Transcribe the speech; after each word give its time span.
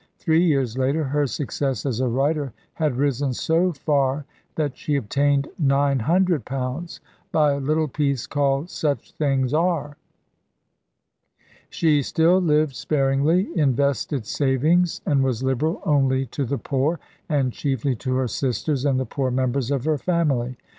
Three 0.17 0.43
years 0.43 0.79
later 0.79 1.03
her 1.03 1.27
success 1.27 1.85
as 1.85 1.99
a 1.99 2.07
writer 2.07 2.53
had 2.73 2.97
risen 2.97 3.33
so 3.33 3.71
far 3.71 4.25
that 4.55 4.75
she 4.75 4.95
obtained 4.95 5.47
nine 5.59 5.99
hundred 5.99 6.43
pounds 6.43 7.01
by 7.31 7.51
a 7.53 7.59
little 7.59 7.87
piece 7.87 8.25
called 8.25 8.71
"Such 8.71 9.11
Things 9.11 9.53
Are." 9.53 9.97
She 11.69 12.01
still 12.01 12.39
lived 12.41 12.73
sparingly, 12.73 13.55
invested 13.55 14.25
savings, 14.25 15.01
and 15.05 15.23
was 15.23 15.43
liberal 15.43 15.83
only 15.85 16.25
to 16.33 16.45
the 16.45 16.57
poor, 16.57 16.99
and 17.29 17.53
chiefly 17.53 17.93
to 17.97 18.15
her 18.15 18.27
sisters 18.27 18.85
and 18.85 18.99
the 18.99 19.05
poor 19.05 19.29
members 19.29 19.69
of 19.69 19.85
her 19.85 19.99
family. 19.99 20.57